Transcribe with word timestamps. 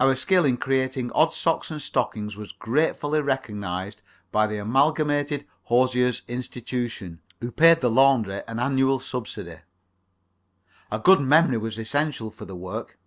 Our 0.00 0.16
skill 0.16 0.46
in 0.46 0.56
creating 0.56 1.12
odd 1.12 1.34
socks 1.34 1.70
and 1.70 1.82
stockings 1.82 2.36
was 2.38 2.52
gratefully 2.52 3.20
recognized 3.20 4.00
by 4.32 4.46
the 4.46 4.56
Amalgamated 4.56 5.46
Hosiers' 5.64 6.22
Institution, 6.26 7.20
who 7.42 7.52
paid 7.52 7.80
the 7.82 7.90
laundry 7.90 8.40
an 8.48 8.60
annual 8.60 8.98
subsidy. 8.98 9.58
A 10.90 10.98
good 10.98 11.20
memory 11.20 11.58
was 11.58 11.76
essential 11.76 12.30
for 12.30 12.46
the 12.46 12.56
work. 12.56 12.98